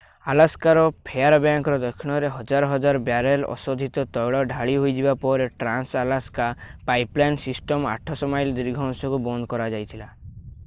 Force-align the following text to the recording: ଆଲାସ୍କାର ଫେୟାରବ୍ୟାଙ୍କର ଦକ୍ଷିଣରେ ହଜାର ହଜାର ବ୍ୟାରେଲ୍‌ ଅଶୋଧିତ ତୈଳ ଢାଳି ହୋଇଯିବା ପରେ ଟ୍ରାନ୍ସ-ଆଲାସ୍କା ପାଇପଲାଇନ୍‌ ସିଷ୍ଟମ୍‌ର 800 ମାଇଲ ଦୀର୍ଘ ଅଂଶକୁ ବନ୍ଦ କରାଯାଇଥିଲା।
ଆଲାସ୍କାର 0.31 0.83
ଫେୟାରବ୍ୟାଙ୍କର 1.09 1.75
ଦକ୍ଷିଣରେ 1.83 2.29
ହଜାର 2.37 2.69
ହଜାର 2.71 3.01
ବ୍ୟାରେଲ୍‌ 3.09 3.43
ଅଶୋଧିତ 3.55 4.05
ତୈଳ 4.15 4.39
ଢାଳି 4.53 4.77
ହୋଇଯିବା 4.85 5.13
ପରେ 5.25 5.47
ଟ୍ରାନ୍ସ-ଆଲାସ୍କା 5.63 6.47
ପାଇପଲାଇନ୍‌ 6.89 7.43
ସିଷ୍ଟମ୍‌ର 7.45 7.91
800 7.93 8.31
ମାଇଲ 8.35 8.57
ଦୀର୍ଘ 8.61 8.81
ଅଂଶକୁ 8.89 9.21
ବନ୍ଦ 9.29 9.51
କରାଯାଇଥିଲା। 9.55 10.09